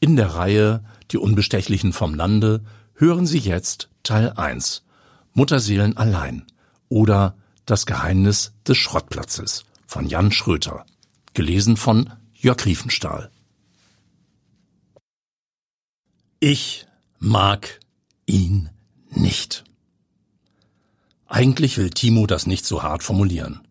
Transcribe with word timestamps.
In 0.00 0.16
der 0.16 0.34
Reihe 0.34 0.84
Die 1.10 1.18
Unbestechlichen 1.18 1.92
vom 1.92 2.14
Lande 2.14 2.62
hören 2.94 3.26
Sie 3.26 3.38
jetzt 3.38 3.88
Teil 4.02 4.32
1 4.36 4.84
Mutterseelen 5.32 5.96
allein 5.96 6.46
oder 6.88 7.36
Das 7.66 7.86
Geheimnis 7.86 8.52
des 8.66 8.76
Schrottplatzes 8.76 9.64
von 9.86 10.06
Jan 10.06 10.32
Schröter, 10.32 10.84
gelesen 11.32 11.76
von 11.76 12.12
Jörg 12.34 12.64
Riefenstahl. 12.64 13.30
Ich 16.40 16.86
mag 17.18 17.80
ihn 18.26 18.70
nicht. 19.08 19.64
Eigentlich 21.26 21.78
will 21.78 21.90
Timo 21.90 22.26
das 22.26 22.46
nicht 22.46 22.66
so 22.66 22.82
hart 22.82 23.02
formulieren. 23.02 23.66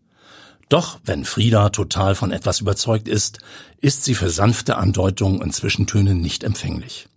Doch 0.74 1.00
wenn 1.06 1.24
Frieda 1.24 1.70
total 1.70 2.16
von 2.16 2.32
etwas 2.32 2.60
überzeugt 2.60 3.08
ist, 3.08 3.38
ist 3.80 4.06
sie 4.06 4.16
für 4.16 4.32
sanfte 4.32 4.76
Andeutungen 4.76 5.40
und 5.40 5.54
Zwischentöne 5.54 6.16
nicht 6.16 6.44
empfänglich. 6.44 7.08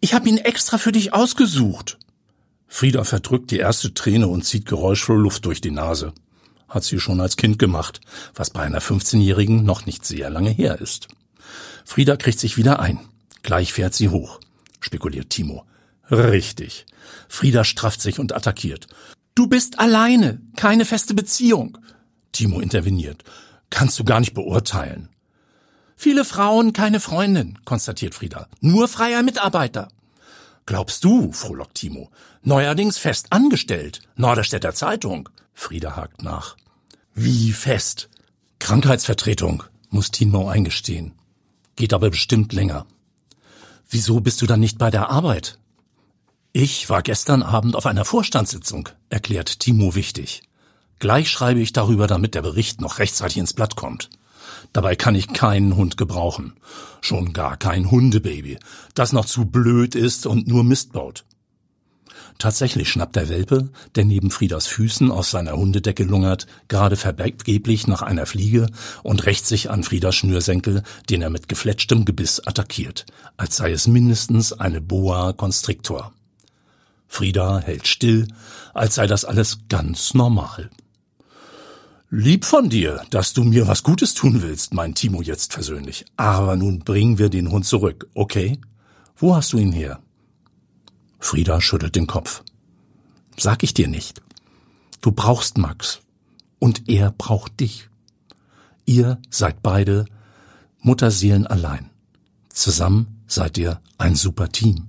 Ich 0.00 0.12
habe 0.12 0.28
ihn 0.28 0.38
extra 0.38 0.76
für 0.76 0.90
dich 0.90 1.14
ausgesucht. 1.14 1.98
Frieda 2.66 3.04
verdrückt 3.04 3.52
die 3.52 3.58
erste 3.58 3.94
Träne 3.94 4.26
und 4.26 4.42
zieht 4.44 4.66
geräuschvoll 4.66 5.20
Luft 5.20 5.44
durch 5.44 5.60
die 5.60 5.70
Nase. 5.70 6.12
Hat 6.68 6.82
sie 6.82 6.98
schon 6.98 7.20
als 7.20 7.36
Kind 7.36 7.60
gemacht, 7.60 8.00
was 8.34 8.50
bei 8.50 8.62
einer 8.62 8.82
15-Jährigen 8.82 9.62
noch 9.62 9.86
nicht 9.86 10.04
sehr 10.04 10.28
lange 10.28 10.50
her 10.50 10.80
ist. 10.80 11.06
Frieda 11.84 12.16
kriegt 12.16 12.40
sich 12.40 12.56
wieder 12.56 12.80
ein. 12.80 12.98
Gleich 13.44 13.72
fährt 13.72 13.94
sie 13.94 14.08
hoch, 14.08 14.40
spekuliert 14.80 15.30
Timo. 15.30 15.64
Richtig. 16.10 16.86
Frieda 17.28 17.62
strafft 17.62 18.00
sich 18.00 18.18
und 18.18 18.34
attackiert. 18.34 18.88
Du 19.36 19.46
bist 19.46 19.78
alleine, 19.78 20.40
keine 20.56 20.84
feste 20.84 21.14
Beziehung. 21.14 21.78
Timo 22.38 22.60
interveniert. 22.60 23.24
Kannst 23.68 23.98
du 23.98 24.04
gar 24.04 24.20
nicht 24.20 24.32
beurteilen. 24.32 25.08
Viele 25.96 26.24
Frauen, 26.24 26.72
keine 26.72 27.00
Freundin, 27.00 27.58
konstatiert 27.64 28.14
Frieda. 28.14 28.46
Nur 28.60 28.86
freier 28.86 29.24
Mitarbeiter. 29.24 29.88
Glaubst 30.64 31.02
du, 31.02 31.32
frohlockt 31.32 31.74
Timo. 31.74 32.12
Neuerdings 32.42 32.96
fest 32.96 33.26
angestellt. 33.30 34.02
Norderstädter 34.14 34.72
Zeitung. 34.72 35.28
Frieda 35.52 35.96
hakt 35.96 36.22
nach. 36.22 36.56
Wie 37.12 37.50
fest? 37.50 38.08
Krankheitsvertretung, 38.60 39.64
muss 39.90 40.12
Timo 40.12 40.48
eingestehen. 40.48 41.14
Geht 41.74 41.92
aber 41.92 42.10
bestimmt 42.10 42.52
länger. 42.52 42.86
Wieso 43.90 44.20
bist 44.20 44.40
du 44.42 44.46
dann 44.46 44.60
nicht 44.60 44.78
bei 44.78 44.92
der 44.92 45.10
Arbeit? 45.10 45.58
Ich 46.52 46.88
war 46.88 47.02
gestern 47.02 47.42
Abend 47.42 47.74
auf 47.74 47.86
einer 47.86 48.04
Vorstandssitzung, 48.04 48.90
erklärt 49.10 49.58
Timo 49.58 49.96
wichtig. 49.96 50.47
Gleich 50.98 51.30
schreibe 51.30 51.60
ich 51.60 51.72
darüber, 51.72 52.06
damit 52.06 52.34
der 52.34 52.42
Bericht 52.42 52.80
noch 52.80 52.98
rechtzeitig 52.98 53.38
ins 53.38 53.52
Blatt 53.52 53.76
kommt. 53.76 54.10
Dabei 54.72 54.96
kann 54.96 55.14
ich 55.14 55.32
keinen 55.32 55.76
Hund 55.76 55.96
gebrauchen. 55.96 56.54
Schon 57.00 57.32
gar 57.32 57.56
kein 57.56 57.90
Hundebaby, 57.90 58.58
das 58.94 59.12
noch 59.12 59.24
zu 59.24 59.44
blöd 59.44 59.94
ist 59.94 60.26
und 60.26 60.48
nur 60.48 60.64
Mist 60.64 60.92
baut. 60.92 61.24
Tatsächlich 62.38 62.88
schnappt 62.88 63.16
der 63.16 63.28
Welpe, 63.28 63.68
der 63.96 64.04
neben 64.04 64.30
Friedas 64.30 64.66
Füßen 64.66 65.10
aus 65.10 65.30
seiner 65.30 65.56
Hundedecke 65.56 66.04
lungert, 66.04 66.46
gerade 66.68 66.96
vergeblich 66.96 67.88
nach 67.88 68.02
einer 68.02 68.26
Fliege 68.26 68.68
und 69.02 69.26
rächt 69.26 69.46
sich 69.46 69.70
an 69.70 69.82
Friedas 69.82 70.14
Schnürsenkel, 70.14 70.84
den 71.10 71.22
er 71.22 71.30
mit 71.30 71.48
gefletschtem 71.48 72.04
Gebiss 72.04 72.40
attackiert, 72.46 73.06
als 73.36 73.56
sei 73.56 73.72
es 73.72 73.88
mindestens 73.88 74.52
eine 74.52 74.80
Boa 74.80 75.32
Constrictor. 75.32 76.12
Frieda 77.08 77.58
hält 77.58 77.88
still, 77.88 78.28
als 78.72 78.96
sei 78.96 79.06
das 79.06 79.24
alles 79.24 79.60
ganz 79.68 80.14
normal. 80.14 80.70
Lieb 82.10 82.46
von 82.46 82.70
dir, 82.70 83.04
dass 83.10 83.34
du 83.34 83.44
mir 83.44 83.68
was 83.68 83.82
Gutes 83.82 84.14
tun 84.14 84.40
willst, 84.40 84.72
meint 84.72 84.96
Timo 84.96 85.20
jetzt 85.20 85.52
versöhnlich. 85.52 86.06
Aber 86.16 86.56
nun 86.56 86.78
bringen 86.78 87.18
wir 87.18 87.28
den 87.28 87.50
Hund 87.50 87.66
zurück, 87.66 88.08
okay? 88.14 88.58
Wo 89.14 89.36
hast 89.36 89.52
du 89.52 89.58
ihn 89.58 89.72
her? 89.72 90.00
Frieda 91.18 91.60
schüttelt 91.60 91.96
den 91.96 92.06
Kopf. 92.06 92.42
Sag 93.36 93.62
ich 93.62 93.74
dir 93.74 93.88
nicht. 93.88 94.22
Du 95.02 95.12
brauchst 95.12 95.58
Max. 95.58 96.00
Und 96.58 96.88
er 96.88 97.10
braucht 97.10 97.60
dich. 97.60 97.90
Ihr 98.86 99.20
seid 99.28 99.62
beide 99.62 100.06
Mutterseelen 100.80 101.46
allein. 101.46 101.90
Zusammen 102.48 103.22
seid 103.26 103.58
ihr 103.58 103.82
ein 103.98 104.16
super 104.16 104.48
Team. 104.48 104.86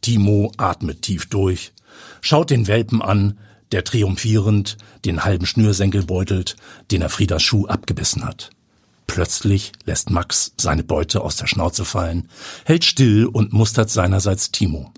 Timo 0.00 0.50
atmet 0.56 1.02
tief 1.02 1.28
durch, 1.28 1.72
schaut 2.20 2.50
den 2.50 2.66
Welpen 2.66 3.02
an, 3.02 3.38
der 3.72 3.84
triumphierend 3.84 4.76
den 5.04 5.24
halben 5.24 5.46
Schnürsenkel 5.46 6.04
beutelt, 6.04 6.56
den 6.90 7.02
er 7.02 7.08
Friedas 7.08 7.42
Schuh 7.42 7.66
abgebissen 7.66 8.24
hat. 8.24 8.50
Plötzlich 9.06 9.72
lässt 9.84 10.10
Max 10.10 10.52
seine 10.56 10.84
Beute 10.84 11.22
aus 11.22 11.36
der 11.36 11.48
Schnauze 11.48 11.84
fallen, 11.84 12.28
hält 12.64 12.84
still 12.84 13.26
und 13.26 13.52
mustert 13.52 13.90
seinerseits 13.90 14.52
Timo. 14.52 14.92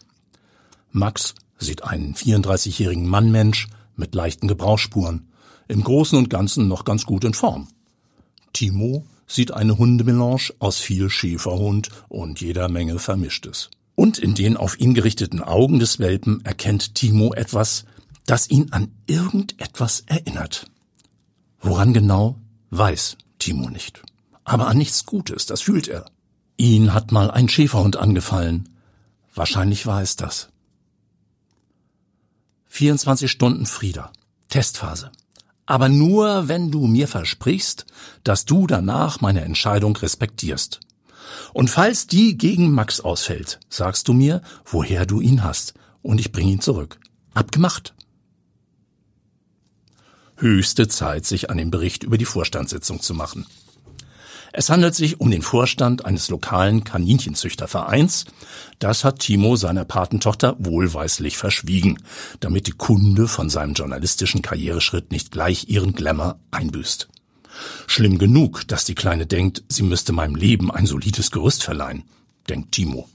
Max 0.90 1.34
sieht 1.58 1.84
einen 1.84 2.14
34-jährigen 2.14 3.06
Mannmensch 3.06 3.68
mit 3.96 4.14
leichten 4.14 4.48
Gebrauchsspuren, 4.48 5.28
im 5.68 5.82
Großen 5.82 6.18
und 6.18 6.28
Ganzen 6.28 6.68
noch 6.68 6.84
ganz 6.84 7.06
gut 7.06 7.24
in 7.24 7.34
Form. 7.34 7.68
Timo 8.52 9.06
sieht 9.26 9.54
eine 9.54 9.78
Hundemelange 9.78 10.52
aus 10.58 10.78
viel 10.78 11.08
Schäferhund 11.08 11.88
und 12.08 12.40
jeder 12.40 12.68
Menge 12.68 12.98
Vermischtes. 12.98 13.70
Und 13.94 14.18
in 14.18 14.34
den 14.34 14.56
auf 14.56 14.78
ihn 14.78 14.94
gerichteten 14.94 15.42
Augen 15.42 15.78
des 15.78 15.98
Welpen 15.98 16.44
erkennt 16.44 16.94
Timo 16.94 17.32
etwas, 17.32 17.84
das 18.26 18.48
ihn 18.48 18.72
an 18.72 18.92
irgendetwas 19.06 20.04
erinnert. 20.06 20.66
Woran 21.60 21.92
genau, 21.92 22.38
weiß 22.70 23.16
Timo 23.38 23.70
nicht. 23.70 24.02
Aber 24.44 24.68
an 24.68 24.78
nichts 24.78 25.06
Gutes, 25.06 25.46
das 25.46 25.60
fühlt 25.60 25.88
er. 25.88 26.06
Ihn 26.56 26.94
hat 26.94 27.12
mal 27.12 27.30
ein 27.30 27.48
Schäferhund 27.48 27.96
angefallen. 27.96 28.68
Wahrscheinlich 29.34 29.86
war 29.86 30.02
es 30.02 30.16
das. 30.16 30.48
24 32.68 33.30
Stunden 33.30 33.66
Frieda. 33.66 34.12
Testphase. 34.48 35.10
Aber 35.66 35.88
nur, 35.88 36.48
wenn 36.48 36.70
du 36.70 36.86
mir 36.86 37.08
versprichst, 37.08 37.86
dass 38.24 38.44
du 38.44 38.66
danach 38.66 39.20
meine 39.20 39.42
Entscheidung 39.42 39.96
respektierst. 39.96 40.80
Und 41.52 41.70
falls 41.70 42.06
die 42.06 42.36
gegen 42.36 42.72
Max 42.72 43.00
ausfällt, 43.00 43.60
sagst 43.68 44.08
du 44.08 44.12
mir, 44.12 44.42
woher 44.64 45.06
du 45.06 45.20
ihn 45.20 45.44
hast, 45.44 45.74
und 46.02 46.20
ich 46.20 46.32
bring 46.32 46.48
ihn 46.48 46.60
zurück. 46.60 46.98
Abgemacht. 47.32 47.94
Höchste 50.42 50.88
Zeit, 50.88 51.24
sich 51.24 51.50
an 51.50 51.56
den 51.56 51.70
Bericht 51.70 52.02
über 52.02 52.18
die 52.18 52.24
Vorstandssitzung 52.24 53.00
zu 53.00 53.14
machen. 53.14 53.46
Es 54.52 54.70
handelt 54.70 54.94
sich 54.94 55.20
um 55.20 55.30
den 55.30 55.40
Vorstand 55.40 56.04
eines 56.04 56.28
lokalen 56.30 56.82
Kaninchenzüchtervereins. 56.82 58.24
Das 58.80 59.04
hat 59.04 59.20
Timo 59.20 59.54
seiner 59.54 59.84
Patentochter 59.84 60.56
wohlweislich 60.58 61.38
verschwiegen, 61.38 62.02
damit 62.40 62.66
die 62.66 62.72
Kunde 62.72 63.28
von 63.28 63.48
seinem 63.48 63.74
journalistischen 63.74 64.42
Karriereschritt 64.42 65.12
nicht 65.12 65.30
gleich 65.30 65.68
ihren 65.68 65.92
Glamour 65.92 66.40
einbüßt. 66.50 67.08
Schlimm 67.86 68.18
genug, 68.18 68.66
dass 68.66 68.84
die 68.84 68.96
Kleine 68.96 69.26
denkt, 69.26 69.62
sie 69.68 69.84
müsste 69.84 70.12
meinem 70.12 70.34
Leben 70.34 70.72
ein 70.72 70.86
solides 70.86 71.30
Gerüst 71.30 71.62
verleihen, 71.62 72.02
denkt 72.48 72.72
Timo. 72.72 73.08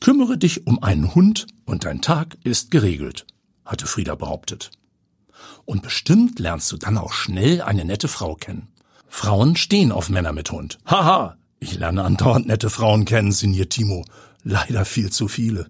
Kümmere 0.00 0.38
dich 0.38 0.66
um 0.66 0.82
einen 0.82 1.14
Hund 1.14 1.46
und 1.66 1.84
dein 1.84 2.00
Tag 2.00 2.38
ist 2.44 2.70
geregelt, 2.70 3.26
hatte 3.66 3.86
Frieda 3.86 4.14
behauptet. 4.14 4.70
Und 5.64 5.82
bestimmt 5.82 6.38
lernst 6.38 6.70
du 6.72 6.76
dann 6.76 6.98
auch 6.98 7.12
schnell 7.12 7.62
eine 7.62 7.84
nette 7.84 8.08
Frau 8.08 8.34
kennen. 8.34 8.68
Frauen 9.08 9.56
stehen 9.56 9.92
auf 9.92 10.08
Männer 10.08 10.32
mit 10.32 10.50
Hund. 10.50 10.78
Haha, 10.86 11.36
ich 11.58 11.78
lerne 11.78 12.04
andauernd 12.04 12.46
nette 12.46 12.70
Frauen 12.70 13.04
kennen, 13.04 13.32
sinniert 13.32 13.70
Timo. 13.70 14.04
Leider 14.44 14.84
viel 14.84 15.10
zu 15.10 15.28
viele. 15.28 15.66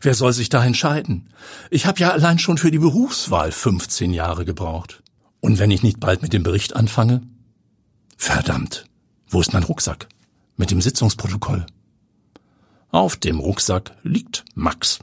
Wer 0.00 0.14
soll 0.14 0.32
sich 0.32 0.48
da 0.48 0.64
entscheiden? 0.64 1.28
Ich 1.70 1.86
habe 1.86 2.00
ja 2.00 2.10
allein 2.10 2.38
schon 2.38 2.58
für 2.58 2.70
die 2.70 2.78
Berufswahl 2.78 3.52
15 3.52 4.12
Jahre 4.12 4.44
gebraucht. 4.44 5.02
Und 5.40 5.58
wenn 5.58 5.70
ich 5.70 5.82
nicht 5.82 6.00
bald 6.00 6.22
mit 6.22 6.32
dem 6.32 6.42
Bericht 6.42 6.74
anfange? 6.74 7.22
Verdammt, 8.16 8.86
wo 9.28 9.40
ist 9.40 9.52
mein 9.52 9.62
Rucksack? 9.62 10.08
Mit 10.56 10.70
dem 10.70 10.80
Sitzungsprotokoll. 10.80 11.66
Auf 12.90 13.16
dem 13.16 13.38
Rucksack 13.38 13.92
liegt 14.02 14.44
Max. 14.54 15.00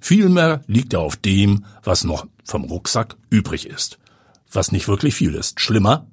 Vielmehr 0.00 0.62
liegt 0.66 0.92
er 0.92 1.00
auf 1.00 1.16
dem, 1.16 1.64
was 1.82 2.04
noch 2.04 2.26
vom 2.44 2.64
Rucksack 2.64 3.16
übrig 3.30 3.66
ist. 3.66 3.98
Was 4.50 4.72
nicht 4.72 4.88
wirklich 4.88 5.14
viel 5.14 5.34
ist. 5.34 5.60
Schlimmer, 5.60 6.06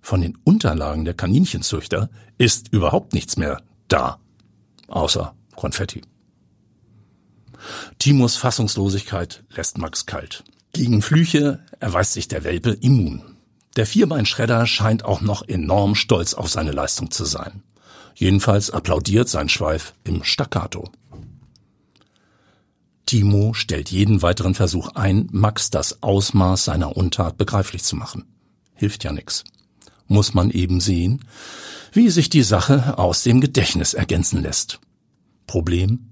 von 0.00 0.20
den 0.20 0.38
Unterlagen 0.44 1.04
der 1.04 1.14
Kaninchenzüchter 1.14 2.10
ist 2.38 2.72
überhaupt 2.72 3.12
nichts 3.12 3.36
mehr 3.36 3.62
da. 3.88 4.18
Außer 4.88 5.34
Konfetti. 5.56 6.02
Timos 7.98 8.36
Fassungslosigkeit 8.36 9.44
lässt 9.50 9.78
Max 9.78 10.06
kalt. 10.06 10.44
Gegen 10.72 11.02
Flüche 11.02 11.60
erweist 11.80 12.14
sich 12.14 12.28
der 12.28 12.44
Welpe 12.44 12.70
immun. 12.70 13.36
Der 13.76 13.86
Vierbeinschredder 13.86 14.66
scheint 14.66 15.04
auch 15.04 15.20
noch 15.20 15.46
enorm 15.46 15.94
stolz 15.94 16.34
auf 16.34 16.48
seine 16.48 16.72
Leistung 16.72 17.10
zu 17.10 17.24
sein. 17.24 17.62
Jedenfalls 18.14 18.70
applaudiert 18.70 19.28
sein 19.28 19.48
Schweif 19.48 19.94
im 20.04 20.24
Staccato. 20.24 20.90
Timo 23.10 23.54
stellt 23.54 23.90
jeden 23.90 24.22
weiteren 24.22 24.54
Versuch 24.54 24.90
ein, 24.94 25.26
Max 25.32 25.70
das 25.70 26.00
Ausmaß 26.00 26.66
seiner 26.66 26.96
Untat 26.96 27.38
begreiflich 27.38 27.82
zu 27.82 27.96
machen. 27.96 28.24
Hilft 28.72 29.02
ja 29.02 29.10
nix. 29.10 29.42
Muss 30.06 30.32
man 30.32 30.52
eben 30.52 30.78
sehen, 30.78 31.24
wie 31.92 32.08
sich 32.08 32.28
die 32.28 32.44
Sache 32.44 32.98
aus 32.98 33.24
dem 33.24 33.40
Gedächtnis 33.40 33.94
ergänzen 33.94 34.40
lässt. 34.40 34.78
Problem? 35.48 36.06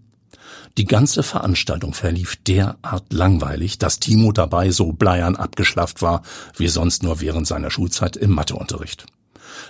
Die 0.77 0.87
ganze 0.87 1.23
Veranstaltung 1.23 1.95
verlief 1.95 2.35
derart 2.35 3.13
langweilig, 3.13 3.79
dass 3.79 4.01
Timo 4.01 4.33
dabei 4.33 4.73
so 4.73 4.91
bleiern 4.91 5.37
abgeschlafft 5.37 6.03
war, 6.03 6.23
wie 6.57 6.67
sonst 6.67 7.05
nur 7.05 7.21
während 7.21 7.47
seiner 7.47 7.71
Schulzeit 7.71 8.17
im 8.17 8.33
Matheunterricht. 8.33 9.07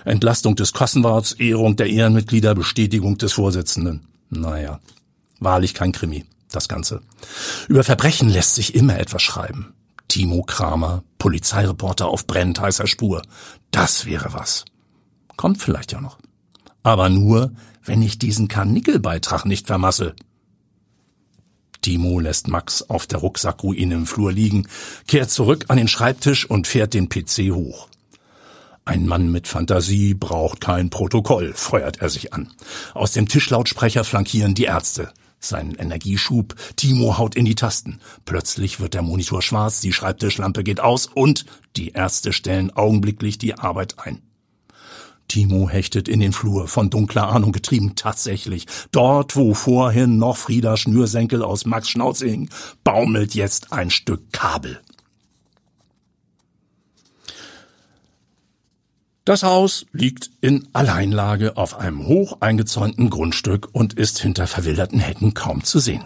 Entlastung 0.03 0.55
des 0.55 0.73
Kassenwarts, 0.73 1.33
Ehrung 1.33 1.75
der 1.75 1.91
Ehrenmitglieder, 1.91 2.55
Bestätigung 2.55 3.19
des 3.19 3.33
Vorsitzenden. 3.33 4.07
Naja, 4.31 4.79
wahrlich 5.39 5.75
kein 5.75 5.91
Krimi, 5.91 6.25
das 6.49 6.67
Ganze. 6.67 7.01
Über 7.67 7.83
Verbrechen 7.83 8.29
lässt 8.29 8.55
sich 8.55 8.75
immer 8.75 8.99
etwas 8.99 9.21
schreiben. 9.21 9.73
Timo 10.07 10.41
Kramer, 10.41 11.03
Polizeireporter 11.19 12.07
auf 12.07 12.25
brennend 12.25 12.59
heißer 12.59 12.87
Spur. 12.87 13.21
Das 13.71 14.05
wäre 14.05 14.33
was. 14.33 14.65
Kommt 15.37 15.61
vielleicht 15.61 15.91
ja 15.91 16.01
noch. 16.01 16.17
Aber 16.83 17.09
nur, 17.09 17.51
wenn 17.83 18.01
ich 18.01 18.19
diesen 18.19 18.47
Karnickelbeitrag 18.47 19.45
nicht 19.45 19.67
vermassel. 19.67 20.15
Timo 21.81 22.19
lässt 22.19 22.47
Max 22.47 22.81
auf 22.89 23.07
der 23.07 23.19
Rucksackruine 23.19 23.95
im 23.95 24.05
Flur 24.05 24.31
liegen, 24.31 24.67
kehrt 25.07 25.29
zurück 25.29 25.65
an 25.69 25.77
den 25.77 25.87
Schreibtisch 25.87 26.49
und 26.49 26.67
fährt 26.67 26.93
den 26.93 27.07
PC 27.07 27.53
hoch. 27.53 27.87
Ein 28.85 29.05
Mann 29.05 29.31
mit 29.31 29.47
Fantasie 29.47 30.15
braucht 30.15 30.61
kein 30.61 30.89
Protokoll, 30.89 31.53
feuert 31.53 32.01
er 32.01 32.09
sich 32.09 32.33
an. 32.33 32.51
Aus 32.95 33.11
dem 33.11 33.27
Tischlautsprecher 33.27 34.03
flankieren 34.03 34.55
die 34.55 34.63
Ärzte. 34.63 35.13
Sein 35.39 35.75
Energieschub, 35.75 36.55
Timo 36.75 37.17
haut 37.17 37.35
in 37.35 37.45
die 37.45 37.55
Tasten. 37.55 37.99
Plötzlich 38.25 38.79
wird 38.79 38.93
der 38.93 39.01
Monitor 39.01 39.41
schwarz, 39.41 39.79
die 39.79 39.93
Schreibtischlampe 39.93 40.63
geht 40.63 40.79
aus 40.81 41.05
und 41.07 41.45
die 41.75 41.89
Ärzte 41.89 42.33
stellen 42.33 42.71
augenblicklich 42.71 43.37
die 43.37 43.55
Arbeit 43.55 43.99
ein. 43.99 44.21
Timo 45.29 45.69
hechtet 45.69 46.09
in 46.09 46.19
den 46.19 46.33
Flur, 46.33 46.67
von 46.67 46.89
dunkler 46.89 47.29
Ahnung 47.29 47.51
getrieben, 47.51 47.93
tatsächlich. 47.95 48.65
Dort, 48.91 49.35
wo 49.35 49.53
vorhin 49.53 50.17
noch 50.17 50.37
Frieda 50.37 50.75
Schnürsenkel 50.75 51.43
aus 51.43 51.65
Max 51.65 51.89
Schnauze 51.89 52.27
hing, 52.27 52.49
baumelt 52.83 53.35
jetzt 53.35 53.71
ein 53.71 53.91
Stück 53.91 54.33
Kabel. 54.33 54.81
Das 59.25 59.43
Haus 59.43 59.85
liegt 59.91 60.31
in 60.41 60.67
Alleinlage 60.73 61.57
auf 61.57 61.77
einem 61.77 62.07
hoch 62.07 62.37
eingezäunten 62.39 63.09
Grundstück 63.09 63.69
und 63.73 63.93
ist 63.93 64.19
hinter 64.19 64.47
verwilderten 64.47 64.99
Hecken 64.99 65.33
kaum 65.33 65.63
zu 65.63 65.79
sehen. 65.79 66.05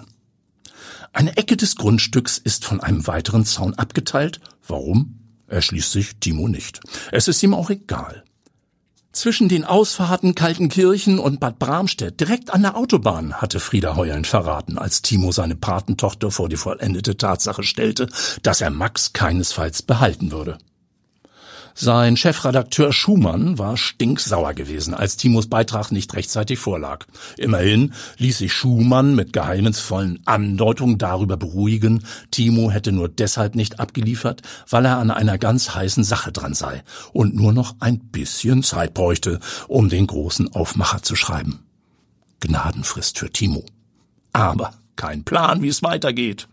Eine 1.14 1.38
Ecke 1.38 1.56
des 1.56 1.76
Grundstücks 1.76 2.40
ist 2.40 2.66
von 2.66 2.82
einem 2.82 3.06
weiteren 3.06 3.46
Zaun 3.46 3.76
abgeteilt. 3.76 4.40
Warum? 4.68 5.20
Erschließt 5.48 5.92
sich 5.92 6.16
Timo 6.20 6.48
nicht. 6.48 6.80
Es 7.12 7.28
ist 7.28 7.44
ihm 7.44 7.54
auch 7.54 7.70
egal. 7.70 8.24
Zwischen 9.12 9.48
den 9.48 9.64
Ausfahrten 9.64 10.34
Kaltenkirchen 10.34 11.20
und 11.20 11.40
Bad 11.40 11.60
Bramstedt, 11.60 12.20
direkt 12.20 12.52
an 12.52 12.64
der 12.64 12.76
Autobahn, 12.76 13.36
hatte 13.36 13.60
Frieda 13.60 13.96
heulend 13.96 14.26
verraten, 14.26 14.80
als 14.80 15.04
Timo 15.04 15.32
seine 15.32 15.56
Patentochter 15.56 16.32
vor 16.32 16.50
die 16.50 16.58
vollendete 16.58 17.16
Tatsache 17.16 17.62
stellte, 17.62 18.10
dass 18.42 18.62
er 18.62 18.72
Max 18.72 19.14
keinesfalls 19.14 19.84
behalten 19.84 20.32
würde. 20.32 20.58
Sein 21.76 22.18
Chefredakteur 22.18 22.94
Schumann 22.94 23.58
war 23.58 23.78
stinksauer 23.78 24.54
gewesen, 24.54 24.94
als 24.94 25.18
Timos 25.18 25.48
Beitrag 25.48 25.92
nicht 25.92 26.14
rechtzeitig 26.14 26.60
vorlag. 26.60 27.06
Immerhin 27.38 27.94
ließ 28.18 28.38
sich 28.38 28.54
Schumann 28.54 29.16
mit 29.16 29.34
geheimnisvollen 29.34 30.20
Andeutungen 30.26 31.00
darüber 31.00 31.36
beruhigen, 31.36 32.06
Timo 32.30 32.70
hätte 32.70 32.92
nur 32.92 33.10
deshalb 33.10 33.56
nicht 33.56 33.80
abgeliefert, 33.80 34.44
weil 34.70 34.86
er 34.86 35.00
an 35.00 35.10
einer 35.10 35.40
ganz 35.40 35.74
heißen 35.74 36.04
Sache 36.04 36.32
dran 36.32 36.54
sei 36.54 36.84
und 37.12 37.36
nur 37.36 37.54
noch 37.54 37.76
ein 37.80 38.00
bisschen 38.00 38.62
Zeit 38.62 38.94
bräuchte, 38.94 39.40
um 39.68 39.90
den 39.90 40.06
großen 40.06 40.54
Aufmacher 40.54 41.02
zu 41.02 41.16
schreiben. 41.16 41.66
Gnadenfrist 42.40 43.18
für 43.18 43.32
Timo. 43.32 43.66
Aber 44.32 44.74
kein 44.96 45.24
Plan, 45.24 45.64
wie 45.64 45.70
es 45.70 45.82
weitergeht. 45.82 46.48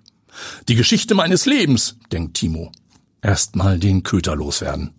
Die 0.68 0.76
Geschichte 0.76 1.14
meines 1.14 1.44
Lebens, 1.44 1.98
denkt 2.10 2.38
Timo. 2.38 2.72
Erstmal 3.20 3.78
den 3.78 4.02
Köter 4.02 4.34
loswerden. 4.34 4.94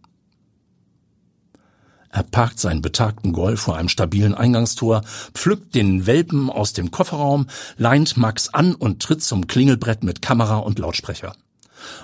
Er 2.12 2.24
parkt 2.24 2.60
seinen 2.60 2.82
betagten 2.82 3.32
Golf 3.32 3.62
vor 3.62 3.78
einem 3.78 3.90
stabilen 3.90 4.36
Eingangstor, 4.36 5.04
pflückt 5.34 5.76
den 5.76 6.06
Welpen 6.06 6.50
aus 6.50 6.74
dem 6.74 6.92
Kofferraum, 6.92 7.48
leint 7.78 8.18
Max 8.18 8.50
an 8.50 8.76
und 8.76 9.02
tritt 9.02 9.24
zum 9.24 9.48
Klingelbrett 9.48 10.04
mit 10.04 10.22
Kamera 10.22 10.58
und 10.58 10.80
Lautsprecher. 10.80 11.34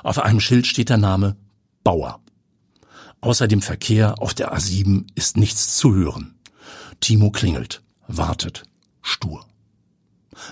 Auf 0.04 0.20
einem 0.20 0.40
Schild 0.40 0.66
steht 0.66 0.90
der 0.90 0.98
Name 0.98 1.36
Bauer. 1.84 2.22
Außer 3.20 3.48
dem 3.48 3.62
Verkehr 3.62 4.22
auf 4.22 4.34
der 4.34 4.56
A7 4.56 5.08
ist 5.16 5.38
nichts 5.38 5.76
zu 5.76 5.94
hören. 5.94 6.36
Timo 7.00 7.32
klingelt, 7.32 7.82
wartet, 8.08 8.64
stur. 9.02 9.46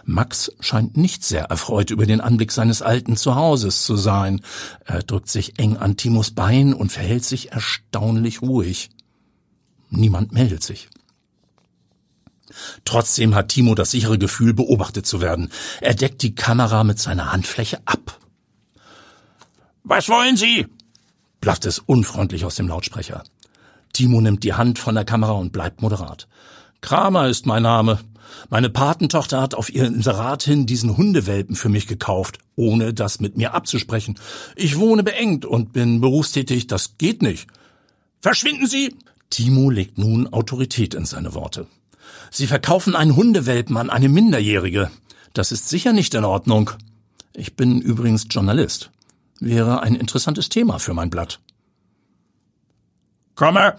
Max 0.04 0.52
scheint 0.60 0.98
nicht 0.98 1.24
sehr 1.24 1.46
erfreut 1.46 1.92
über 1.92 2.06
den 2.06 2.22
Anblick 2.22 2.52
seines 2.52 2.82
alten 2.82 3.16
Zuhauses 3.16 3.86
zu 3.86 3.96
sein. 3.96 4.42
Er 4.84 5.04
drückt 5.04 5.30
sich 5.30 5.60
eng 5.60 5.78
an 5.78 5.96
Timos 5.96 6.32
Bein 6.32 6.74
und 6.74 6.92
verhält 6.92 7.24
sich 7.24 7.52
erstaunlich 7.52 8.42
ruhig. 8.42 8.90
Niemand 9.96 10.32
meldet 10.32 10.64
sich. 10.64 10.90
Trotzdem 12.86 13.36
hat 13.36 13.50
Timo 13.50 13.76
das 13.76 13.92
sichere 13.92 14.18
Gefühl, 14.18 14.54
beobachtet 14.54 15.06
zu 15.06 15.22
werden. 15.22 15.50
Er 15.82 15.94
deckt 15.94 16.22
die 16.22 16.36
Kamera 16.36 16.84
mit 16.84 17.00
seiner 17.00 17.32
Handfläche 17.32 17.80
ab. 17.86 18.20
Was 19.84 20.10
wollen 20.10 20.38
Sie? 20.38 20.68
blafft 21.42 21.66
es 21.66 21.80
unfreundlich 21.80 22.44
aus 22.44 22.56
dem 22.56 22.68
Lautsprecher. 22.68 23.24
Timo 23.94 24.20
nimmt 24.20 24.44
die 24.44 24.54
Hand 24.54 24.80
von 24.80 24.96
der 24.96 25.06
Kamera 25.06 25.34
und 25.34 25.52
bleibt 25.52 25.82
moderat. 25.82 26.28
Kramer 26.82 27.28
ist 27.28 27.46
mein 27.46 27.64
Name. 27.64 28.00
Meine 28.50 28.70
Patentochter 28.70 29.42
hat 29.42 29.54
auf 29.54 29.70
ihr 29.70 29.86
Inserat 29.86 30.44
hin 30.44 30.66
diesen 30.66 30.98
Hundewelpen 30.98 31.56
für 31.56 31.70
mich 31.70 31.88
gekauft, 31.88 32.40
ohne 32.56 32.94
das 32.94 33.20
mit 33.20 33.38
mir 33.38 33.54
abzusprechen. 33.54 34.20
Ich 34.56 34.78
wohne 34.78 35.04
beengt 35.04 35.46
und 35.46 35.72
bin 35.72 36.02
berufstätig, 36.02 36.68
das 36.68 36.98
geht 36.98 37.22
nicht. 37.22 37.48
Verschwinden 38.22 38.68
Sie! 38.68 38.96
Timo 39.30 39.70
legt 39.70 39.98
nun 39.98 40.32
Autorität 40.32 40.94
in 40.94 41.06
seine 41.06 41.34
Worte. 41.34 41.68
Sie 42.32 42.48
verkaufen 42.48 42.96
einen 42.96 43.16
Hundewelpen 43.16 43.78
an 43.78 43.90
eine 43.90 44.10
Minderjährige. 44.10 44.92
Das 45.34 45.52
ist 45.52 45.70
sicher 45.70 45.94
nicht 45.94 46.14
in 46.14 46.24
Ordnung. 46.24 46.72
Ich 47.34 47.56
bin 47.56 47.82
übrigens 47.82 48.28
Journalist. 48.30 48.92
Wäre 49.40 49.82
ein 49.82 49.96
interessantes 49.96 50.50
Thema 50.50 50.80
für 50.80 50.94
mein 50.94 51.10
Blatt. 51.10 51.40
Komme! 53.36 53.76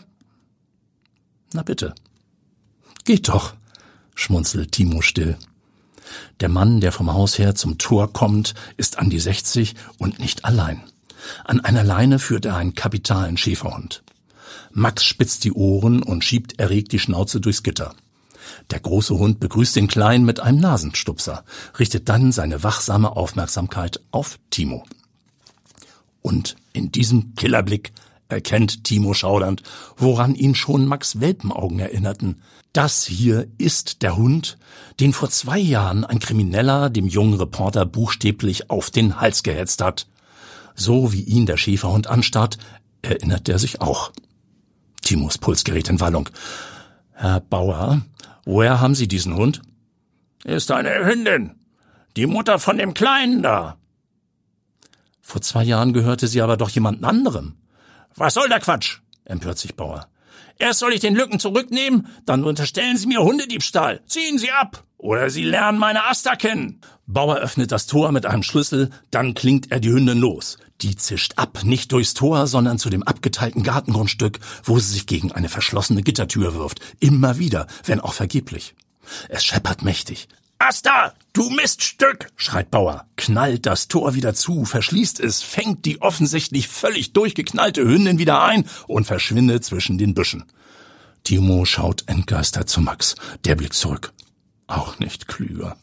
Na 1.53 1.63
bitte. 1.63 1.95
Geht 3.05 3.29
doch, 3.29 3.55
schmunzelt 4.15 4.73
Timo 4.73 5.01
still. 5.01 5.39
Der 6.41 6.49
Mann, 6.49 6.81
der 6.81 6.93
vom 6.93 7.13
Haus 7.13 7.39
her 7.39 7.55
zum 7.55 7.79
Tor 7.79 8.13
kommt, 8.13 8.55
ist 8.77 8.99
an 8.99 9.11
die 9.11 9.21
60 9.21 9.75
und 9.99 10.19
nicht 10.19 10.45
allein. 10.45 10.83
An 11.45 11.61
einer 11.61 11.83
Leine 11.83 12.19
führt 12.19 12.45
er 12.45 12.57
einen 12.57 12.75
kapitalen 12.75 13.37
Schäferhund. 13.37 14.03
Max 14.73 15.05
spitzt 15.05 15.45
die 15.45 15.53
Ohren 15.53 16.03
und 16.03 16.25
schiebt 16.25 16.59
erregt 16.59 16.93
die 16.93 16.99
Schnauze 16.99 17.41
durchs 17.41 17.63
Gitter. 17.63 17.95
Der 18.71 18.81
große 18.81 19.17
Hund 19.19 19.41
begrüßt 19.41 19.77
den 19.77 19.89
Kleinen 19.89 20.25
mit 20.25 20.41
einem 20.41 20.59
Nasenstupser, 20.59 21.45
richtet 21.79 22.09
dann 22.09 22.33
seine 22.33 22.63
wachsame 22.63 23.17
Aufmerksamkeit 23.17 24.01
auf 24.11 24.39
Timo. 24.51 24.85
Und 26.23 26.57
in 26.73 26.91
diesem 26.93 27.35
Killerblick 27.35 27.93
erkennt 28.29 28.85
Timo 28.85 29.15
schaudernd, 29.15 29.63
woran 29.97 30.35
ihn 30.35 30.55
schon 30.55 30.87
Max 30.87 31.21
Welpenaugen 31.21 31.79
erinnerten. 31.79 32.43
Das 32.73 33.05
hier 33.05 33.47
ist 33.59 34.03
der 34.03 34.17
Hund, 34.17 34.59
den 35.01 35.13
vor 35.13 35.31
zwei 35.31 35.59
Jahren 35.59 36.05
ein 36.05 36.19
Krimineller 36.19 36.91
dem 36.91 37.07
jungen 37.07 37.35
Reporter 37.35 37.87
buchstäblich 37.87 38.71
auf 38.71 38.91
den 38.91 39.21
Hals 39.21 39.43
gehetzt 39.43 39.83
hat. 39.83 40.07
So 40.75 41.13
wie 41.13 41.23
ihn 41.23 41.47
der 41.47 41.57
Schäferhund 41.57 42.07
anstarrt, 42.07 42.59
erinnert 43.03 43.49
er 43.49 43.59
sich 43.59 43.81
auch. 43.81 44.13
Timos 45.07 45.39
Puls 45.39 45.63
in 45.63 46.01
Wallung. 46.01 46.29
Herr 47.13 47.39
Bauer, 47.39 48.03
woher 48.45 48.81
haben 48.81 48.97
Sie 48.97 49.07
diesen 49.07 49.37
Hund? 49.37 49.63
Ist 50.43 50.73
eine 50.73 51.07
Hündin. 51.07 51.55
Die 52.17 52.27
Mutter 52.27 52.59
von 52.59 52.77
dem 52.77 52.93
Kleinen 52.93 53.41
da. 53.41 53.79
Vor 55.21 55.43
zwei 55.43 55.63
Jahren 55.63 55.93
gehörte 55.93 56.27
sie 56.27 56.43
aber 56.43 56.57
doch 56.57 56.71
jemand 56.71 57.05
anderem. 57.05 57.55
Was 58.17 58.35
soll 58.35 58.49
der 58.49 58.59
Quatsch? 58.59 58.99
empört 59.25 59.59
sich 59.59 59.77
Bauer. 59.77 60.09
Erst 60.59 60.81
soll 60.81 60.93
ich 60.93 61.01
den 61.01 61.15
Lücken 61.15 61.39
zurücknehmen, 61.39 62.09
dann 62.25 62.43
unterstellen 62.43 62.97
Sie 62.97 63.07
mir 63.07 63.23
Hundediebstahl. 63.23 64.01
Ziehen 64.07 64.39
Sie 64.39 64.51
ab! 64.51 64.83
Oder 64.99 65.31
Sie 65.31 65.45
lernen 65.45 65.79
meine 65.79 66.07
Asta 66.07 66.35
kennen. 66.35 66.81
Bauer 67.07 67.37
öffnet 67.37 67.71
das 67.71 67.87
Tor 67.87 68.11
mit 68.11 68.27
einem 68.27 68.43
Schlüssel, 68.43 68.91
dann 69.13 69.35
klingt 69.35 69.71
er 69.71 69.79
die 69.79 69.91
Hündin 69.91 70.19
los. 70.19 70.59
Die 70.83 70.97
zischt 70.97 71.35
ab, 71.37 71.65
nicht 71.65 71.93
durchs 71.93 72.15
Tor, 72.15 72.47
sondern 72.47 72.79
zu 72.79 72.91
dem 72.91 73.03
abgeteilten 73.03 73.63
Gartengrundstück, 73.63 74.41
wo 74.65 74.79
sie 74.79 74.93
sich 74.93 75.07
gegen 75.07 75.33
eine 75.33 75.49
verschlossene 75.49 76.03
Gittertür 76.03 76.55
wirft. 76.55 76.81
Immer 77.01 77.39
wieder, 77.39 77.67
wenn 77.85 78.01
auch 78.01 78.13
vergeblich. 78.13 78.75
Es 79.29 79.45
scheppert 79.45 79.83
mächtig. 79.83 80.29
Asta, 80.59 81.13
du 81.35 81.51
Miststück, 81.51 82.31
schreit 82.37 82.71
Bauer, 82.71 83.07
knallt 83.17 83.67
das 83.67 83.89
Tor 83.89 84.15
wieder 84.15 84.35
zu, 84.35 84.65
verschließt 84.65 85.21
es, 85.21 85.43
fängt 85.43 85.85
die 85.85 86.01
offensichtlich 86.01 86.69
völlig 86.69 87.13
durchgeknallte 87.13 87.83
Hündin 87.83 88.19
wieder 88.19 88.43
ein 88.43 88.67
und 88.87 89.05
verschwindet 89.05 89.65
zwischen 89.65 89.99
den 89.99 90.15
Büschen. 90.15 90.45
Timo 91.25 91.65
schaut 91.65 92.05
entgeistert 92.07 92.71
zu 92.71 92.81
Max. 92.81 93.17
Der 93.45 93.55
blickt 93.55 93.75
zurück. 93.75 94.13
Auch 94.67 94.99
nicht 94.99 95.29
klüger. 95.29 95.77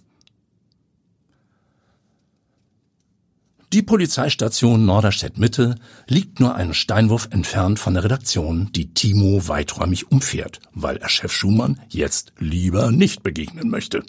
Die 3.74 3.82
Polizeistation 3.82 4.86
Norderstedt 4.86 5.40
Mitte 5.40 5.74
liegt 6.08 6.40
nur 6.40 6.54
einen 6.54 6.76
Steinwurf 6.76 7.30
entfernt 7.32 7.80
von 7.80 7.96
der 7.96 8.04
Redaktion, 8.04 8.70
die 8.72 8.94
Timo 8.94 9.48
weiträumig 9.48 10.12
umfährt, 10.12 10.60
weil 10.76 10.98
er 10.98 11.10
Chef 11.10 11.32
Schumann 11.34 11.80
jetzt 11.90 12.34
lieber 12.38 12.92
nicht 12.92 13.24
begegnen 13.24 13.72
möchte. 13.72 14.04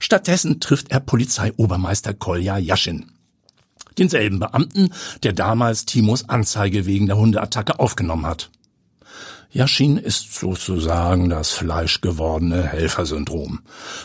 Stattdessen 0.00 0.60
trifft 0.60 0.90
er 0.90 1.00
Polizeiobermeister 1.00 2.12
Kolja 2.12 2.58
Jaschin. 2.58 3.10
Denselben 3.96 4.38
Beamten, 4.38 4.92
der 5.22 5.32
damals 5.32 5.86
Timos 5.86 6.28
Anzeige 6.28 6.84
wegen 6.84 7.06
der 7.06 7.16
Hundeattacke 7.16 7.78
aufgenommen 7.78 8.26
hat. 8.26 8.50
Yashin 9.52 9.96
ist 9.96 10.32
sozusagen 10.34 11.28
das 11.28 11.50
fleischgewordene 11.50 12.62
Helfersyndrom. 12.62 13.60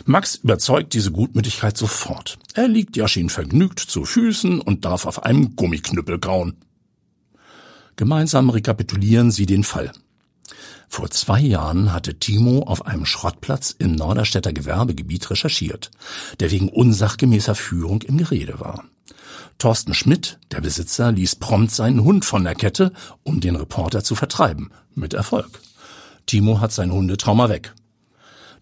Max 0.05 0.35
überzeugt 0.35 0.93
diese 0.93 1.11
Gutmütigkeit 1.11 1.77
sofort. 1.77 2.39
Er 2.55 2.67
liegt 2.67 2.97
Yashin 2.97 3.29
vergnügt 3.29 3.79
zu 3.79 4.05
Füßen 4.05 4.59
und 4.59 4.85
darf 4.85 5.05
auf 5.05 5.23
einem 5.23 5.55
Gummiknüppel 5.55 6.19
kauen. 6.19 6.57
Gemeinsam 7.95 8.49
rekapitulieren 8.49 9.29
sie 9.29 9.45
den 9.45 9.63
Fall. 9.63 9.91
Vor 10.87 11.09
zwei 11.11 11.39
Jahren 11.39 11.93
hatte 11.93 12.17
Timo 12.19 12.63
auf 12.63 12.85
einem 12.85 13.05
Schrottplatz 13.05 13.75
im 13.77 13.93
Norderstädter 13.93 14.53
Gewerbegebiet 14.53 15.29
recherchiert, 15.29 15.91
der 16.39 16.51
wegen 16.51 16.69
unsachgemäßer 16.69 17.55
Führung 17.55 18.01
im 18.01 18.17
Gerede 18.17 18.59
war. 18.59 18.83
Thorsten 19.57 19.93
Schmidt, 19.93 20.39
der 20.51 20.61
Besitzer, 20.61 21.11
ließ 21.11 21.37
prompt 21.37 21.71
seinen 21.71 22.03
Hund 22.03 22.25
von 22.25 22.43
der 22.43 22.55
Kette, 22.55 22.91
um 23.23 23.39
den 23.39 23.55
Reporter 23.55 24.03
zu 24.03 24.15
vertreiben. 24.15 24.71
Mit 24.95 25.13
Erfolg. 25.13 25.61
Timo 26.25 26.61
hat 26.61 26.71
sein 26.71 26.91
Hundetrauma 26.91 27.49
weg. 27.49 27.73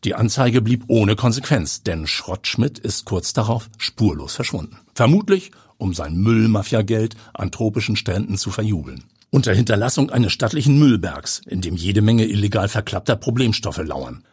Die 0.04 0.16
Anzeige 0.16 0.62
blieb 0.62 0.84
ohne 0.88 1.16
Konsequenz, 1.16 1.84
denn 1.84 2.08
Schrottschmidt 2.08 2.80
ist 2.80 3.06
kurz 3.06 3.34
darauf 3.34 3.70
spurlos 3.78 4.36
verschwunden. 4.36 4.78
Vermutlich, 4.96 5.52
um 5.78 5.94
sein 5.94 6.16
Müllmafiageld 6.16 7.16
an 7.34 7.52
tropischen 7.52 7.96
Stränden 7.96 8.38
zu 8.38 8.52
verjubeln. 8.52 9.06
Unter 9.30 9.54
Hinterlassung 9.54 10.10
eines 10.10 10.34
stattlichen 10.34 10.78
Müllbergs, 10.78 11.42
in 11.46 11.62
dem 11.62 11.76
jede 11.76 12.02
Menge 12.02 12.26
illegal 12.26 12.68
verklappter 12.68 13.16
Problemstoffe 13.16 13.78
lauern. 13.84 14.24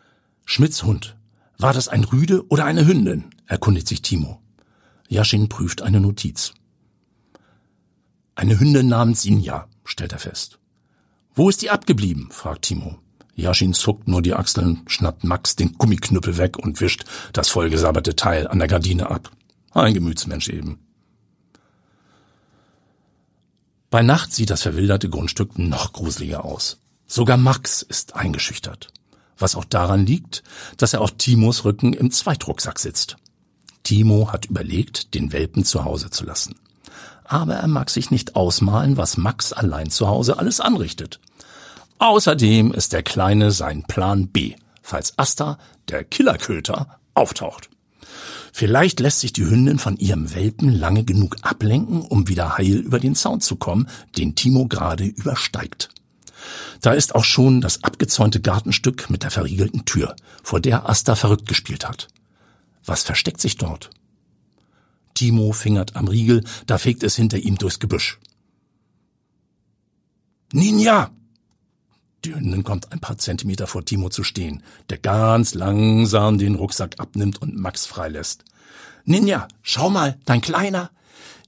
Schmidts 0.45 0.83
Hund. 0.83 1.17
War 1.59 1.73
das 1.73 1.89
ein 1.89 2.05
Rüde 2.05 2.47
oder 2.49 2.65
eine 2.65 2.87
Hündin? 2.87 3.25
erkundigt 3.47 3.89
sich 3.89 4.03
Timo. 4.03 4.41
Yashin 5.09 5.49
prüft 5.49 5.83
eine 5.83 6.01
Notiz. 6.01 6.55
Eine 8.35 8.59
Hündin 8.59 8.89
namens 8.89 9.23
Sinja, 9.23 9.69
stellt 9.85 10.13
er 10.13 10.19
fest. 10.19 10.60
Wo 11.35 11.49
ist 11.49 11.63
die 11.63 11.71
abgeblieben? 11.71 12.29
fragt 12.31 12.63
Timo. 12.63 12.99
Yashin 13.35 13.73
zuckt 13.73 14.09
nur 14.09 14.23
die 14.23 14.35
Achseln, 14.35 14.83
schnappt 14.87 15.25
Max 15.25 15.57
den 15.57 15.75
Gummiknüppel 15.79 16.37
weg 16.37 16.59
und 16.59 16.81
wischt 16.81 17.05
das 17.33 17.49
vollgesabberte 17.49 18.17
Teil 18.17 18.47
an 18.47 18.59
der 18.59 18.69
Gardine 18.69 19.11
ab. 19.11 19.31
Ein 19.73 19.95
Gemütsmensch 19.95 20.49
eben. 20.49 20.79
Bei 23.89 24.03
Nacht 24.03 24.33
sieht 24.33 24.51
das 24.51 24.63
verwilderte 24.63 25.09
Grundstück 25.09 25.59
noch 25.59 25.93
gruseliger 25.93 26.45
aus. 26.45 26.79
Sogar 27.07 27.37
Max 27.37 27.83
ist 27.83 28.15
eingeschüchtert. 28.15 28.93
Was 29.37 29.57
auch 29.57 29.65
daran 29.65 30.07
liegt, 30.07 30.43
dass 30.77 30.93
er 30.93 31.01
auf 31.01 31.13
Timos 31.13 31.65
Rücken 31.65 31.93
im 31.93 32.11
Zweitrucksack 32.11 32.79
sitzt. 32.79 33.17
Timo 33.83 34.33
hat 34.33 34.47
überlegt, 34.47 35.15
den 35.15 35.33
Welpen 35.33 35.65
zu 35.65 35.85
Hause 35.85 36.11
zu 36.11 36.25
lassen. 36.25 36.55
Aber 37.31 37.55
er 37.55 37.69
mag 37.69 37.91
sich 37.91 38.11
nicht 38.11 38.35
ausmalen, 38.35 38.97
was 38.97 39.17
Max 39.17 39.53
allein 39.53 39.89
zu 39.89 40.09
Hause 40.09 40.41
alles 40.41 40.59
anrichtet. 40.59 41.21
Außerdem 42.01 42.73
ist 42.73 42.93
der 42.93 43.05
Kleine 43.05 43.53
sein 43.53 43.85
Plan 43.85 44.27
B, 44.27 44.57
falls 44.83 45.17
Asta, 45.17 45.57
der 45.89 46.03
Killerköter, 46.03 46.99
auftaucht. 47.15 47.71
Vielleicht 48.53 48.99
lässt 48.99 49.21
sich 49.21 49.33
die 49.33 49.47
Hündin 49.47 49.79
von 49.79 49.97
ihrem 49.97 50.35
Welpen 50.35 50.73
lange 50.73 51.05
genug 51.05 51.37
ablenken, 51.43 52.03
um 52.03 52.27
wieder 52.27 52.59
heil 52.59 52.79
über 52.79 52.99
den 52.99 53.15
Zaun 53.15 53.41
zu 53.41 53.55
kommen, 53.55 53.89
den 54.19 54.35
Timo 54.35 54.67
gerade 54.67 55.05
übersteigt. 55.05 55.91
Da 56.81 56.95
ist 56.95 57.15
auch 57.15 57.23
schon 57.23 57.61
das 57.61 57.85
abgezäunte 57.85 58.41
Gartenstück 58.41 59.09
mit 59.09 59.23
der 59.23 59.31
verriegelten 59.31 59.85
Tür, 59.85 60.17
vor 60.43 60.59
der 60.59 60.89
Asta 60.89 61.15
verrückt 61.15 61.47
gespielt 61.47 61.87
hat. 61.87 62.09
Was 62.85 63.05
versteckt 63.05 63.41
sich 63.41 63.57
dort? 63.57 63.91
Timo 65.15 65.53
fingert 65.53 65.97
am 65.97 66.09
Riegel, 66.09 66.45
da 66.67 66.79
fegt 66.79 67.03
es 67.03 67.17
hinter 67.17 67.39
ihm 67.39 67.57
durchs 67.57 67.79
Gebüsch. 67.79 68.19
Ninja! 70.53 71.11
Die 72.25 72.35
Hündin 72.35 72.65
kommt 72.65 72.93
ein 72.93 73.01
paar 73.01 73.17
Zentimeter 73.17 73.67
vor 73.67 73.85
Timo 73.85 74.11
zu 74.11 74.25
stehen, 74.25 74.63
der 74.91 74.99
ganz 74.99 75.55
langsam 75.55 76.39
den 76.39 76.55
Rucksack 76.55 76.97
abnimmt 76.99 77.41
und 77.41 77.57
Max 77.57 77.87
freilässt. 77.87 78.45
Ninja, 79.05 79.49
schau 79.63 79.91
mal, 79.91 80.19
dein 80.25 80.41
Kleiner! 80.41 80.91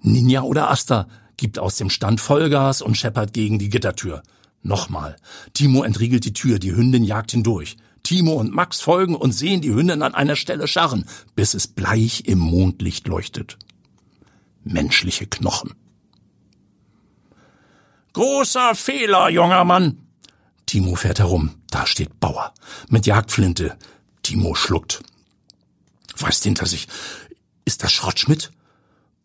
Ninja 0.01 0.43
oder 0.43 0.71
Asta 0.71 1.09
gibt 1.37 1.59
aus 1.59 1.77
dem 1.77 1.91
Stand 1.91 2.21
Vollgas 2.21 2.83
und 2.83 2.97
scheppert 2.97 3.33
gegen 3.33 3.59
die 3.59 3.69
Gittertür. 3.69 4.23
Nochmal. 4.63 5.17
Timo 5.55 5.83
entriegelt 5.83 6.25
die 6.25 6.33
Tür, 6.33 6.59
die 6.59 6.75
Hündin 6.75 7.05
jagt 7.05 7.33
hindurch. 7.33 7.77
Timo 8.03 8.35
und 8.35 8.53
Max 8.53 8.81
folgen 8.81 9.15
und 9.15 9.33
sehen 9.33 9.61
die 9.61 9.73
Hündin 9.73 10.03
an 10.03 10.15
einer 10.15 10.37
Stelle 10.37 10.67
scharren, 10.67 11.07
bis 11.35 11.55
es 11.55 11.67
bleich 11.67 12.25
im 12.27 12.39
Mondlicht 12.39 13.07
leuchtet. 13.07 13.59
Menschliche 14.65 15.27
Knochen. 15.27 15.75
Großer 18.13 18.75
Fehler, 18.75 19.31
junger 19.31 19.65
Mann. 19.65 19.99
Timo 20.67 20.95
fährt 20.95 21.19
herum. 21.19 21.55
Da 21.71 21.87
steht 21.87 22.21
Bauer. 22.21 22.53
Mit 22.89 23.07
Jagdflinte. 23.07 23.79
Timo 24.23 24.55
schluckt. 24.55 25.03
Weist 26.17 26.45
hinter 26.45 26.67
sich. 26.67 26.89
Ist 27.65 27.83
das 27.83 27.93
Schrottschmidt? 27.93 28.51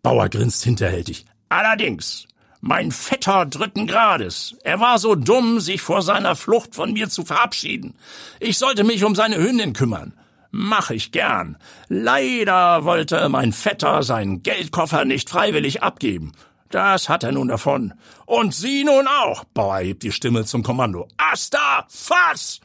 Bauer 0.02 0.30
grinst 0.30 0.64
hinterhältig. 0.64 1.26
Allerdings. 1.50 2.28
Mein 2.62 2.92
Vetter 2.92 3.46
dritten 3.46 3.88
Grades. 3.88 4.56
Er 4.64 4.80
war 4.80 4.98
so 4.98 5.16
dumm, 5.16 5.60
sich 5.60 5.82
vor 5.82 6.02
seiner 6.02 6.36
Flucht 6.36 6.76
von 6.76 6.94
mir 6.94 7.10
zu 7.10 7.24
verabschieden. 7.24 7.94
Ich 8.40 8.58
sollte 8.58 8.84
mich 8.84 9.04
um 9.04 9.16
seine 9.16 9.38
Hündin 9.38 9.74
kümmern. 9.74 10.14
Mach 10.52 10.90
ich 10.90 11.12
gern. 11.12 11.58
Leider 11.88 12.84
wollte 12.84 13.30
mein 13.30 13.54
Vetter 13.54 14.02
seinen 14.02 14.42
Geldkoffer 14.42 15.06
nicht 15.06 15.30
freiwillig 15.30 15.84
abgeben. 15.84 16.32
Das 16.70 17.10
hat 17.10 17.24
er 17.24 17.32
nun 17.32 17.48
davon. 17.48 17.94
Und 18.26 18.54
Sie 18.54 18.84
nun 18.84 19.08
auch. 19.08 19.44
Bauer 19.46 19.80
hebt 19.80 20.04
die 20.04 20.12
Stimme 20.12 20.46
zum 20.46 20.64
Kommando. 20.64 21.08
Asta, 21.18 21.86
fass! 21.90 22.60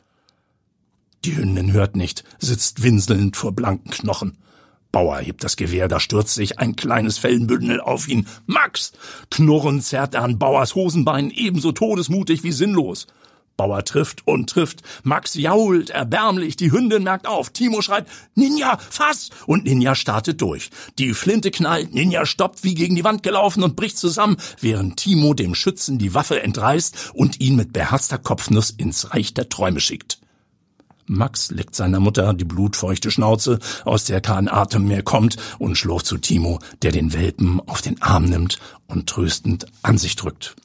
Die 1.25 1.37
Hündin 1.37 1.73
hört 1.73 1.95
nicht, 1.95 2.25
sitzt 2.39 2.83
winselnd 2.83 3.37
vor 3.37 3.53
blanken 3.53 3.91
Knochen. 3.91 4.39
Bauer 4.93 5.19
hebt 5.19 5.43
das 5.43 5.57
Gewehr, 5.57 5.89
da 5.89 5.99
stürzt 5.99 6.35
sich 6.35 6.59
ein 6.59 6.77
kleines 6.77 7.17
Fellenbündel 7.17 7.81
auf 7.81 8.09
ihn. 8.09 8.29
Max! 8.45 8.93
Knurrend 9.31 9.83
zerrt 9.83 10.15
er 10.15 10.23
an 10.23 10.39
Bauers 10.39 10.75
Hosenbein, 10.75 11.31
ebenso 11.31 11.73
todesmutig 11.73 12.45
wie 12.45 12.53
sinnlos. 12.53 13.07
Bauer 13.57 13.85
trifft 13.85 14.27
und 14.27 14.51
trifft. 14.51 14.83
Max 15.03 15.35
jault 15.35 15.91
erbärmlich, 15.91 16.57
die 16.57 16.73
Hündin 16.73 17.05
merkt 17.05 17.27
auf. 17.27 17.51
Timo 17.51 17.81
schreit, 17.81 18.07
Ninja, 18.35 18.79
fass! 18.79 19.31
Und 19.47 19.65
Ninja 19.65 19.95
startet 19.95 20.41
durch. 20.41 20.71
Die 20.99 21.15
Flinte 21.15 21.51
knallt, 21.51 21.95
Ninja 21.95 22.27
stoppt 22.27 22.65
wie 22.65 22.75
gegen 22.75 22.95
die 22.95 23.05
Wand 23.05 23.23
gelaufen 23.23 23.63
und 23.63 23.77
bricht 23.77 23.99
zusammen, 23.99 24.37
während 24.61 24.99
Timo 24.99 25.35
dem 25.35 25.55
Schützen 25.55 25.99
die 25.99 26.15
Waffe 26.15 26.43
entreißt 26.43 27.13
und 27.15 27.41
ihn 27.41 27.57
mit 27.57 27.73
beherzter 27.73 28.19
Kopfnuss 28.19 28.71
ins 28.71 29.15
Reich 29.15 29.33
der 29.33 29.49
Träume 29.49 29.81
schickt. 29.81 30.22
Max 31.07 31.51
leckt 31.51 31.75
seiner 31.75 32.01
Mutter 32.01 32.33
die 32.35 32.45
blutfeuchte 32.45 33.11
Schnauze, 33.11 33.59
aus 33.85 34.05
der 34.05 34.21
kein 34.21 34.49
Atem 34.49 34.87
mehr 34.87 35.03
kommt, 35.03 35.37
und 35.59 35.77
schlurft 35.77 36.07
zu 36.07 36.19
Timo, 36.19 36.59
der 36.83 36.93
den 36.93 37.13
Welpen 37.13 37.61
auf 37.67 37.83
den 37.83 38.01
Arm 38.01 38.25
nimmt 38.25 38.59
und 38.87 39.09
tröstend 39.09 39.67
an 39.83 39.99
sich 39.99 40.17
drückt. 40.17 40.57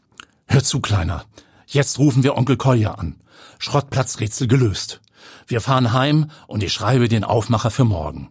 Hör 0.47 0.63
zu, 0.63 0.79
Kleiner. 0.79 1.25
Jetzt 1.65 1.99
rufen 1.99 2.23
wir 2.23 2.37
Onkel 2.37 2.55
Kolja 2.55 2.93
an. 2.93 3.15
Schrottplatzrätsel 3.59 4.47
gelöst. 4.47 5.01
Wir 5.47 5.61
fahren 5.61 5.91
heim 5.91 6.31
und 6.47 6.63
ich 6.63 6.71
schreibe 6.71 7.09
den 7.09 7.23
Aufmacher 7.23 7.71
für 7.71 7.83
morgen. 7.83 8.29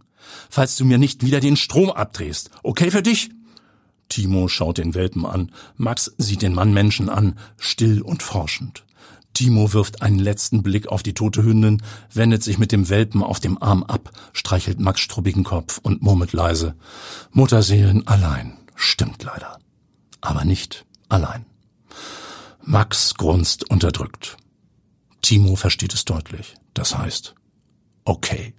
Falls 0.49 0.77
du 0.77 0.85
mir 0.85 0.99
nicht 0.99 1.25
wieder 1.25 1.41
den 1.41 1.57
Strom 1.57 1.91
abdrehst. 1.91 2.51
Okay 2.63 2.91
für 2.91 3.03
dich? 3.03 3.31
Timo 4.09 4.49
schaut 4.49 4.79
den 4.79 4.95
Welpen 4.95 5.27
an. 5.27 5.51
Max 5.77 6.13
sieht 6.17 6.43
den 6.43 6.55
Mann 6.55 6.73
Menschen 6.73 7.09
an, 7.09 7.39
still 7.59 8.01
und 8.01 8.23
forschend. 8.23 8.86
Timo 9.37 9.75
wirft 9.75 10.01
einen 10.01 10.19
letzten 10.19 10.63
Blick 10.63 10.89
auf 10.89 11.03
die 11.03 11.13
tote 11.13 11.43
Hündin, 11.43 11.83
wendet 12.11 12.43
sich 12.43 12.57
mit 12.57 12.73
dem 12.73 12.89
Welpen 12.89 13.23
auf 13.23 13.39
dem 13.39 13.63
Arm 13.63 13.83
ab, 13.83 14.11
streichelt 14.33 14.81
Max 14.81 15.01
strubbigen 15.01 15.45
Kopf 15.45 15.79
und 15.83 16.01
murmelt 16.01 16.33
leise. 16.33 16.75
Mutterseelen 17.33 18.07
allein. 18.07 18.57
Stimmt 18.77 19.23
leider. 19.25 19.59
Aber 20.23 20.47
nicht 20.47 20.87
allein. 21.11 21.45
Max 22.63 23.15
grunzt 23.17 23.69
unterdrückt. 23.69 24.39
Timo 25.21 25.55
versteht 25.55 25.93
es 25.93 26.07
deutlich. 26.07 26.55
Das 26.73 26.97
heißt, 26.97 27.35
okay. 28.07 28.55